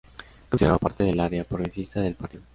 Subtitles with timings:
[0.43, 2.41] Es considerado parte del área progresista del partido.